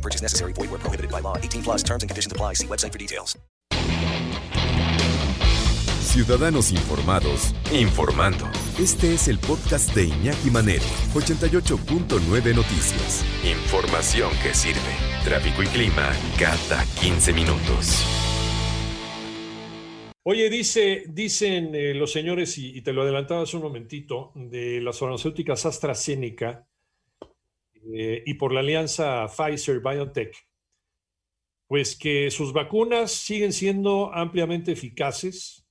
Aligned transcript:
No 0.00 0.02
purchase 0.02 0.22
necessary. 0.22 0.52
Void 0.54 0.70
where 0.70 0.80
prohibited 0.80 1.10
by 1.10 1.20
law. 1.20 1.36
18 1.36 1.62
plus 1.62 1.82
terms 1.82 2.02
and 2.02 2.08
conditions 2.10 2.32
apply. 2.32 2.54
See 2.54 2.66
website 2.66 2.92
for 2.92 2.98
details. 2.98 3.38
Ciudadanos 6.00 6.72
informados, 6.72 7.54
informando. 7.72 8.48
Este 8.80 9.14
es 9.14 9.28
el 9.28 9.38
podcast 9.38 9.94
de 9.94 10.06
Iñaki 10.06 10.50
Manero, 10.50 10.84
88.9 11.14 12.54
Noticias. 12.54 13.24
Información 13.44 14.30
que 14.42 14.52
sirve. 14.52 14.80
Tráfico 15.22 15.62
y 15.62 15.66
clima 15.66 16.10
cada 16.36 16.84
15 17.00 17.32
minutos. 17.32 18.04
Oye, 20.24 20.50
dice, 20.50 21.04
dicen 21.08 21.74
eh, 21.74 21.94
los 21.94 22.10
señores, 22.10 22.58
y, 22.58 22.76
y 22.76 22.82
te 22.82 22.92
lo 22.92 23.02
adelantaba 23.02 23.42
hace 23.42 23.56
un 23.56 23.62
momentito, 23.62 24.32
de 24.34 24.80
las 24.80 24.98
farmacéuticas 24.98 25.64
AstraZeneca 25.64 26.66
eh, 27.92 28.22
y 28.26 28.34
por 28.34 28.52
la 28.52 28.60
alianza 28.60 29.26
Pfizer-BioNTech, 29.26 30.34
pues 31.66 31.96
que 31.96 32.30
sus 32.30 32.52
vacunas 32.52 33.12
siguen 33.12 33.52
siendo 33.52 34.12
ampliamente 34.12 34.72
eficaces 34.72 35.66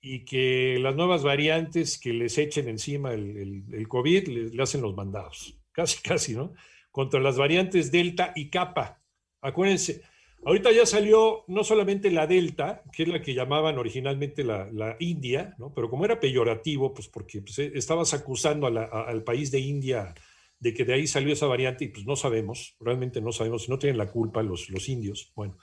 y 0.00 0.24
que 0.24 0.78
las 0.80 0.94
nuevas 0.94 1.24
variantes 1.24 1.98
que 1.98 2.12
les 2.12 2.38
echen 2.38 2.68
encima 2.68 3.12
el, 3.12 3.86
COVID 3.88 4.28
le, 4.28 4.62
hacen 4.62 4.82
los 4.82 4.94
mandados. 4.94 5.58
Casi, 5.72 6.00
casi, 6.00 6.34
¿no? 6.34 6.54
Contra 6.92 7.20
las 7.20 7.36
variantes 7.36 7.90
Delta 7.90 8.32
y 8.36 8.48
Kappa. 8.48 9.02
Acuérdense, 9.40 10.02
ahorita 10.44 10.70
ya 10.70 10.86
salió 10.86 11.44
no 11.48 11.64
solamente 11.64 12.10
la 12.10 12.26
Delta, 12.26 12.82
que 12.92 13.02
es 13.02 13.08
la 13.08 13.20
que 13.20 13.34
llamaban 13.34 13.78
originalmente 13.78 14.44
la, 14.44 14.96
India, 15.00 15.54
¿no? 15.58 15.74
Pero 15.74 15.90
como 15.90 16.04
era 16.04 16.20
peyorativo, 16.20 16.94
pues 16.94 17.08
porque 17.08 17.42
pues, 17.42 17.58
eh, 17.58 17.72
estabas 17.74 18.14
acusando 18.14 18.66
al 18.68 19.24
país 19.24 19.50
de 19.50 19.58
India 19.58 20.14
de 20.58 20.74
que 20.74 20.84
de 20.84 20.94
ahí 20.94 21.06
salió 21.06 21.32
esa 21.32 21.46
variante 21.46 21.84
y 21.84 21.88
pues 21.88 22.06
no 22.06 22.16
sabemos, 22.16 22.76
realmente 22.80 23.20
no 23.20 23.32
sabemos, 23.32 23.64
si 23.64 23.70
no 23.70 23.78
tienen 23.78 23.98
la 23.98 24.10
culpa 24.10 24.42
los, 24.42 24.70
los 24.70 24.88
indios, 24.88 25.32
bueno, 25.34 25.58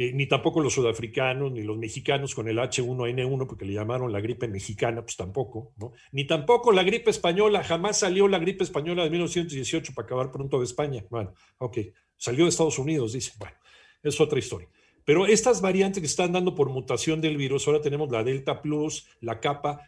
eh, 0.00 0.12
ni 0.12 0.26
tampoco 0.26 0.60
los 0.60 0.74
sudafricanos, 0.74 1.50
ni 1.50 1.64
los 1.64 1.76
mexicanos 1.76 2.32
con 2.32 2.46
el 2.46 2.58
H1N1, 2.58 3.48
porque 3.48 3.64
le 3.64 3.72
llamaron 3.72 4.12
la 4.12 4.20
gripe 4.20 4.46
mexicana, 4.46 5.02
pues 5.02 5.16
tampoco, 5.16 5.72
¿no? 5.76 5.92
Ni 6.12 6.24
tampoco 6.24 6.70
la 6.70 6.84
gripe 6.84 7.10
española, 7.10 7.64
jamás 7.64 7.98
salió 7.98 8.28
la 8.28 8.38
gripe 8.38 8.62
española 8.62 9.02
de 9.02 9.10
1918 9.10 9.92
para 9.94 10.06
acabar 10.06 10.30
pronto 10.30 10.60
de 10.60 10.66
España. 10.66 11.04
Bueno, 11.10 11.34
ok, 11.58 11.78
salió 12.16 12.44
de 12.44 12.50
Estados 12.50 12.78
Unidos, 12.78 13.14
dice, 13.14 13.32
bueno, 13.40 13.56
es 14.00 14.20
otra 14.20 14.38
historia. 14.38 14.68
Pero 15.04 15.26
estas 15.26 15.60
variantes 15.60 16.00
que 16.00 16.06
están 16.06 16.30
dando 16.30 16.54
por 16.54 16.68
mutación 16.68 17.20
del 17.20 17.36
virus, 17.36 17.66
ahora 17.66 17.80
tenemos 17.80 18.08
la 18.12 18.22
Delta 18.22 18.62
Plus, 18.62 19.08
la 19.20 19.40
capa, 19.40 19.80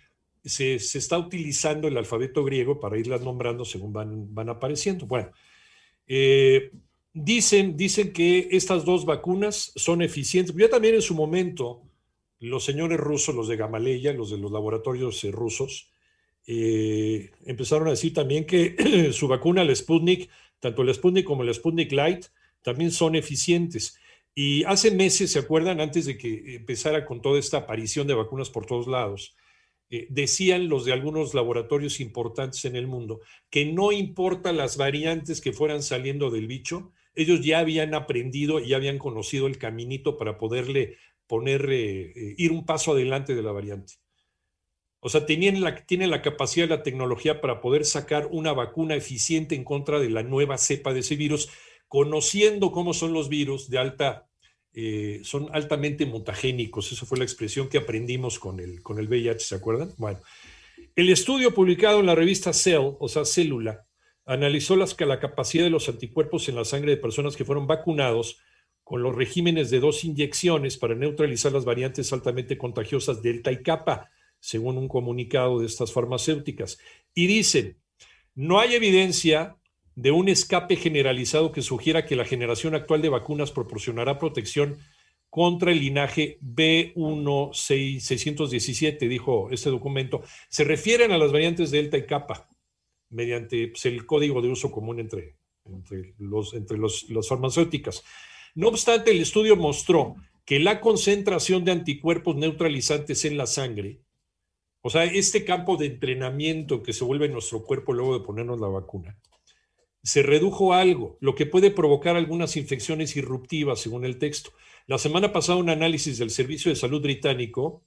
se, 0.45 0.75
está 0.75 1.19
utilizando 1.19 1.89
el 1.89 1.97
alfabeto 1.97 2.45
griego 2.45 2.81
para 2.81 2.99
irlas 2.99 3.23
nombrando 3.23 3.65
según 3.65 3.93
van, 3.93 4.35
van 4.35 4.49
apareciendo. 4.49 5.07
Bueno, 5.07 5.31
eh, 6.07 6.71
dicen, 7.13 7.77
dicen 7.77 8.13
que 8.13 8.49
estas 8.51 8.85
dos 8.85 9.05
vacunas 9.05 9.73
son 9.77 10.03
eficientes. 10.03 10.55
Ya 10.57 10.69
también 10.69 10.95
en 10.95 11.03
su 11.03 11.15
momento, 11.15 11.83
los 12.39 12.65
señores 12.65 12.99
rusos, 12.99 13.35
los 13.35 13.49
de 13.49 13.57
Gamaleya, 13.57 14.13
los 14.13 14.31
de 14.31 14.39
los 14.39 14.51
laboratorios 14.51 15.23
eh, 15.25 15.31
rusos, 15.31 15.91
eh, 16.47 17.31
empezaron 17.45 17.89
a 17.89 17.91
decir 17.93 18.15
también 18.15 18.47
que 18.47 19.13
su 19.13 19.29
vacuna, 19.29 19.63
el 19.63 19.75
Sputnik, 19.75 20.29
tanto 20.59 20.83
el 20.83 20.95
Sputnik 20.95 21.25
como 21.25 21.43
el 21.43 21.55
Sputnik 21.55 21.93
Light, 21.93 22.27
también 22.63 22.91
son 22.91 23.15
eficientes. 23.15 23.99
Y 24.35 24.65
hace 24.65 24.91
meses, 24.91 25.33
¿se 25.33 25.39
acuerdan? 25.39 25.81
Antes 25.81 26.07
de 26.07 26.17
que 26.17 26.57
empezara 26.57 27.05
con 27.05 27.21
toda 27.21 27.39
esta 27.39 27.59
aparición 27.59 28.07
de 28.07 28.15
vacunas 28.15 28.49
por 28.51 28.65
todos 28.67 28.87
lados, 28.87 29.37
eh, 29.93 30.07
decían 30.09 30.69
los 30.69 30.85
de 30.85 30.93
algunos 30.93 31.35
laboratorios 31.35 31.99
importantes 31.99 32.65
en 32.65 32.77
el 32.77 32.87
mundo 32.87 33.21
que 33.51 33.65
no 33.65 33.91
importa 33.91 34.53
las 34.53 34.77
variantes 34.77 35.41
que 35.41 35.53
fueran 35.53 35.83
saliendo 35.83 36.31
del 36.31 36.47
bicho, 36.47 36.93
ellos 37.15 37.45
ya 37.45 37.59
habían 37.59 37.95
aprendido 37.95 38.61
y 38.61 38.69
ya 38.69 38.77
habían 38.77 38.99
conocido 38.99 39.49
el 39.49 39.59
caminito 39.59 40.17
para 40.17 40.39
poderle 40.39 40.97
poner, 41.27 41.69
eh, 41.71 42.13
eh, 42.15 42.35
ir 42.39 42.53
un 42.53 42.65
paso 42.65 42.93
adelante 42.93 43.35
de 43.35 43.43
la 43.43 43.51
variante. 43.51 43.95
O 45.01 45.09
sea, 45.09 45.27
tenían 45.27 45.61
la, 45.61 45.85
tienen 45.87 46.11
la 46.11 46.23
capacidad 46.23 46.69
de 46.69 46.77
la 46.77 46.83
tecnología 46.85 47.41
para 47.41 47.61
poder 47.61 47.85
sacar 47.85 48.29
una 48.31 48.53
vacuna 48.53 48.95
eficiente 48.95 49.57
en 49.57 49.65
contra 49.65 49.99
de 49.99 50.11
la 50.11 50.23
nueva 50.23 50.57
cepa 50.57 50.93
de 50.93 51.01
ese 51.01 51.17
virus, 51.17 51.49
conociendo 51.89 52.71
cómo 52.71 52.95
son 52.95 53.13
los 53.13 53.29
virus 53.29 53.71
de 53.71 53.79
alta, 53.79 54.30
eh, 54.73 55.21
son 55.25 55.49
altamente 55.53 56.07
mutagénicos. 56.07 56.93
Esa 56.93 57.07
fue 57.07 57.19
la 57.19 57.25
expresión 57.25 57.69
que 57.69 57.79
aprendimos 57.79 58.39
con 58.39 58.61
el, 58.61 58.83
con 58.83 58.99
el 58.99 59.09
VIH, 59.09 59.41
¿se 59.41 59.55
acuerdan? 59.55 59.93
Bueno, 59.99 60.21
el 60.97 61.11
estudio 61.11 61.55
publicado 61.55 62.01
en 62.01 62.07
la 62.07 62.15
revista 62.15 62.53
Cell, 62.53 62.95
o 62.99 63.09
sea, 63.09 63.25
Célula, 63.25 63.87
analizó 64.27 64.77
las, 64.77 64.99
la 65.01 65.19
capacidad 65.19 65.65
de 65.65 65.71
los 65.71 65.89
anticuerpos 65.89 66.49
en 66.49 66.55
la 66.55 66.65
sangre 66.65 66.93
de 66.93 66.97
personas 66.97 67.37
que 67.37 67.45
fueron 67.45 67.67
vacunados 67.67 68.39
con 68.85 69.03
los 69.03 69.15
regímenes 69.15 69.71
de 69.71 69.81
dos 69.81 70.05
inyecciones 70.05 70.77
para 70.77 70.95
neutralizar 70.95 71.53
las 71.53 71.65
variantes 71.65 72.13
altamente 72.13 72.59
contagiosas 72.59 73.23
Delta 73.23 73.53
y 73.53 73.63
Kappa, 73.63 74.11
según 74.41 74.79
un 74.79 74.89
comunicado 74.89 75.61
de 75.61 75.67
estas 75.67 75.93
farmacéuticas. 75.93 76.79
Y 77.15 77.27
dicen, 77.27 77.79
no 78.35 78.59
hay 78.59 78.75
evidencia 78.75 79.57
de 79.95 80.11
un 80.11 80.29
escape 80.29 80.77
generalizado 80.77 81.53
que 81.53 81.63
sugiera 81.63 82.05
que 82.07 82.17
la 82.17 82.25
generación 82.25 82.75
actual 82.75 83.03
de 83.03 83.09
vacunas 83.09 83.51
proporcionará 83.51 84.19
protección 84.19 84.79
contra 85.29 85.73
el 85.73 85.81
linaje 85.81 86.39
B1617, 86.43 89.09
dijo 89.09 89.51
este 89.51 89.71
documento. 89.71 90.23
Se 90.49 90.65
refieren 90.65 91.13
a 91.13 91.19
las 91.19 91.33
variantes 91.33 91.71
Delta 91.71 91.97
y 91.97 92.07
Kappa 92.07 92.49
mediante 93.11 93.69
pues, 93.69 93.85
el 93.87 94.07
código 94.07 94.43
de 94.43 94.49
uso 94.49 94.71
común 94.71 95.01
entre, 95.01 95.37
entre, 95.65 96.15
los, 96.19 96.55
los, 96.55 97.11
las 97.11 97.29
farmacéuticas. 97.29 98.03
No 98.55 98.69
obstante, 98.69 99.11
el 99.11 99.21
estudio 99.21 99.57
mostró 99.57 100.17
que 100.45 100.59
la 100.59 100.81
concentración 100.81 101.65
de 101.65 101.73
anticuerpos 101.73 102.37
neutralizantes 102.37 103.25
en 103.25 103.37
la 103.37 103.47
sangre, 103.47 104.01
o 104.83 104.91
sea, 104.91 105.05
este 105.05 105.45
campo 105.45 105.77
de 105.77 105.87
entrenamiento 105.87 106.83
que 106.83 106.93
se 106.93 107.05
vuelve 107.05 107.27
en 107.27 107.33
nuestro 107.33 107.63
cuerpo 107.63 107.93
luego 107.93 108.19
de 108.19 108.25
ponernos 108.25 108.61
la 108.61 108.69
vacuna, 108.69 109.19
se 110.03 110.23
redujo 110.23 110.73
algo, 110.73 111.19
lo 111.21 111.35
que 111.35 111.47
puede 111.47 111.71
provocar 111.71 112.17
algunas 112.17 112.57
infecciones 112.57 113.17
irruptivas, 113.17 113.81
según 113.81 114.05
el 114.05 114.19
texto. 114.19 114.53
La 114.87 114.99
semana 114.99 115.33
pasada, 115.33 115.59
un 115.59 115.71
análisis 115.71 116.19
del 116.19 116.31
Servicio 116.31 116.71
de 116.71 116.77
Salud 116.77 117.03
Británico 117.03 117.85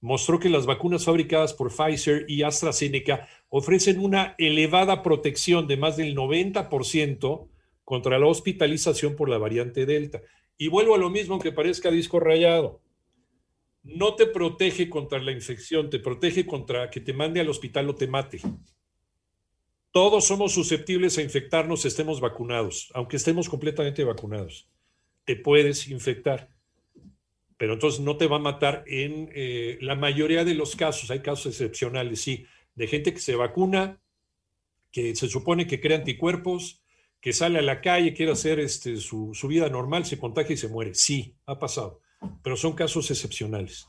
mostró 0.00 0.38
que 0.38 0.50
las 0.50 0.66
vacunas 0.66 1.04
fabricadas 1.04 1.54
por 1.54 1.72
Pfizer 1.74 2.26
y 2.28 2.42
AstraZeneca 2.42 3.26
ofrecen 3.48 3.98
una 3.98 4.34
elevada 4.36 5.02
protección 5.02 5.66
de 5.66 5.78
más 5.78 5.96
del 5.96 6.14
90% 6.14 7.48
contra 7.84 8.18
la 8.18 8.26
hospitalización 8.26 9.16
por 9.16 9.28
la 9.28 9.38
variante 9.38 9.86
Delta. 9.86 10.20
Y 10.58 10.68
vuelvo 10.68 10.94
a 10.94 10.98
lo 10.98 11.08
mismo, 11.08 11.34
aunque 11.34 11.52
parezca 11.52 11.90
disco 11.90 12.20
rayado. 12.20 12.82
No 13.82 14.14
te 14.14 14.26
protege 14.26 14.88
contra 14.88 15.20
la 15.20 15.32
infección, 15.32 15.88
te 15.88 15.98
protege 15.98 16.46
contra 16.46 16.90
que 16.90 17.00
te 17.00 17.12
mande 17.12 17.40
al 17.40 17.48
hospital 17.48 17.88
o 17.88 17.94
te 17.94 18.06
mate. 18.06 18.40
Todos 19.94 20.24
somos 20.24 20.50
susceptibles 20.50 21.18
a 21.18 21.22
infectarnos, 21.22 21.84
estemos 21.84 22.20
vacunados, 22.20 22.90
aunque 22.94 23.16
estemos 23.16 23.48
completamente 23.48 24.02
vacunados. 24.02 24.68
Te 25.24 25.36
puedes 25.36 25.86
infectar, 25.86 26.50
pero 27.56 27.74
entonces 27.74 28.00
no 28.00 28.16
te 28.16 28.26
va 28.26 28.38
a 28.38 28.40
matar 28.40 28.82
en 28.88 29.30
eh, 29.36 29.78
la 29.82 29.94
mayoría 29.94 30.44
de 30.44 30.54
los 30.54 30.74
casos. 30.74 31.12
Hay 31.12 31.20
casos 31.20 31.46
excepcionales, 31.46 32.22
sí, 32.22 32.44
de 32.74 32.88
gente 32.88 33.14
que 33.14 33.20
se 33.20 33.36
vacuna, 33.36 34.00
que 34.90 35.14
se 35.14 35.28
supone 35.28 35.68
que 35.68 35.80
crea 35.80 35.98
anticuerpos, 35.98 36.82
que 37.20 37.32
sale 37.32 37.60
a 37.60 37.62
la 37.62 37.80
calle, 37.80 38.14
quiere 38.14 38.32
hacer 38.32 38.58
este, 38.58 38.96
su, 38.96 39.32
su 39.32 39.46
vida 39.46 39.68
normal, 39.68 40.06
se 40.06 40.18
contagia 40.18 40.54
y 40.54 40.56
se 40.56 40.66
muere. 40.66 40.96
Sí, 40.96 41.36
ha 41.46 41.60
pasado, 41.60 42.00
pero 42.42 42.56
son 42.56 42.72
casos 42.72 43.12
excepcionales. 43.12 43.86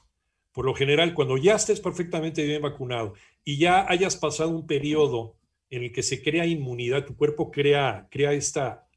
Por 0.52 0.66
lo 0.66 0.76
general, 0.76 1.16
cuando 1.16 1.36
ya 1.38 1.56
estés 1.56 1.80
perfectamente 1.80 2.46
bien 2.46 2.62
vacunado 2.62 3.16
y 3.44 3.58
ya 3.58 3.90
hayas 3.90 4.16
pasado 4.16 4.52
un 4.52 4.68
periodo 4.68 5.36
en 5.70 5.84
el 5.84 5.92
que 5.92 6.04
se 6.04 6.22
crea 6.22 6.46
inmunidad, 6.46 7.06
tu 7.06 7.16
cuerpo 7.16 7.52
crea, 7.52 8.08
crea 8.10 8.34
esta, 8.34 8.88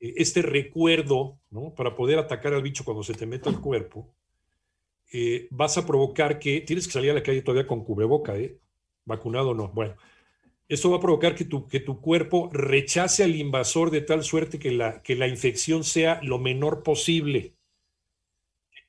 este 0.00 0.42
recuerdo 0.42 1.38
¿no? 1.50 1.74
para 1.74 1.96
poder 1.96 2.18
atacar 2.18 2.54
al 2.54 2.62
bicho 2.62 2.84
cuando 2.84 3.02
se 3.02 3.14
te 3.14 3.26
meta 3.26 3.50
al 3.50 3.60
cuerpo, 3.60 4.14
eh, 5.12 5.48
vas 5.50 5.78
a 5.78 5.86
provocar 5.86 6.38
que 6.38 6.60
tienes 6.60 6.86
que 6.86 6.92
salir 6.92 7.10
a 7.10 7.14
la 7.14 7.22
calle 7.22 7.42
todavía 7.42 7.66
con 7.66 7.84
cubreboca, 7.84 8.36
¿eh? 8.36 8.58
vacunado 9.04 9.50
o 9.50 9.54
no. 9.54 9.68
Bueno, 9.68 9.96
esto 10.68 10.90
va 10.90 10.96
a 10.96 11.00
provocar 11.00 11.34
que 11.34 11.44
tu, 11.44 11.66
que 11.68 11.80
tu 11.80 12.00
cuerpo 12.00 12.50
rechace 12.52 13.22
al 13.22 13.36
invasor 13.36 13.90
de 13.90 14.00
tal 14.00 14.24
suerte 14.24 14.58
que 14.58 14.72
la, 14.72 15.02
que 15.02 15.14
la 15.14 15.28
infección 15.28 15.84
sea 15.84 16.20
lo 16.22 16.38
menor 16.38 16.82
posible. 16.82 17.54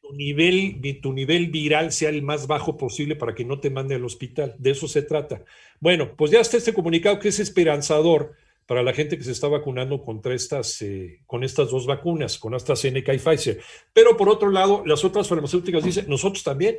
Tu 0.08 0.16
nivel, 0.16 1.00
tu 1.02 1.14
nivel 1.14 1.48
viral 1.48 1.92
sea 1.92 2.10
el 2.10 2.22
más 2.22 2.48
bajo 2.48 2.78
posible 2.78 3.16
para 3.16 3.34
que 3.34 3.46
no 3.46 3.60
te 3.60 3.70
mande 3.70 3.96
al 3.96 4.06
hospital. 4.06 4.56
De 4.60 4.72
eso 4.72 4.88
se 4.88 5.02
trata. 5.02 5.44
Bueno, 5.80 6.16
pues 6.16 6.32
ya 6.32 6.40
está 6.40 6.58
este 6.58 6.74
comunicado 6.74 7.18
que 7.20 7.30
es 7.30 7.40
esperanzador 7.40 8.34
para 8.68 8.84
la 8.84 8.94
gente 8.94 9.18
que 9.18 9.24
se 9.24 9.32
está 9.32 9.48
vacunando 9.48 10.02
contra 10.02 10.34
estas, 10.34 10.82
eh, 10.82 11.22
con 11.26 11.44
estas 11.44 11.72
dos 11.72 11.86
vacunas, 11.86 12.38
con 12.38 12.54
AstraZeneca 12.54 13.14
y 13.14 13.20
Pfizer. 13.20 13.62
Pero 13.94 14.16
por 14.16 14.30
otro 14.30 14.50
lado, 14.50 14.84
las 14.86 15.04
otras 15.04 15.28
farmacéuticas 15.28 15.84
dicen, 15.84 16.06
nosotros 16.08 16.44
también. 16.44 16.78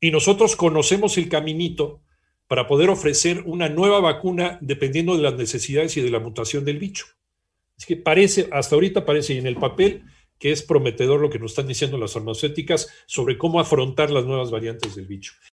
Y 0.00 0.10
nosotros 0.10 0.56
conocemos 0.56 1.16
el 1.18 1.28
caminito 1.28 2.02
para 2.48 2.66
poder 2.66 2.90
ofrecer 2.90 3.42
una 3.46 3.68
nueva 3.68 4.00
vacuna 4.00 4.58
dependiendo 4.60 5.16
de 5.16 5.22
las 5.22 5.34
necesidades 5.34 5.96
y 5.96 6.00
de 6.00 6.10
la 6.10 6.20
mutación 6.20 6.64
del 6.64 6.78
bicho. 6.78 7.06
Es 7.78 7.86
que 7.86 7.96
parece, 7.96 8.48
hasta 8.52 8.74
ahorita 8.74 9.04
parece 9.04 9.36
en 9.38 9.46
el 9.46 9.56
papel 9.56 10.04
que 10.38 10.52
es 10.52 10.62
prometedor 10.62 11.20
lo 11.20 11.30
que 11.30 11.38
nos 11.38 11.52
están 11.52 11.66
diciendo 11.66 11.98
las 11.98 12.12
farmacéuticas 12.12 12.88
sobre 13.06 13.38
cómo 13.38 13.60
afrontar 13.60 14.10
las 14.10 14.24
nuevas 14.24 14.50
variantes 14.50 14.94
del 14.94 15.06
bicho. 15.06 15.32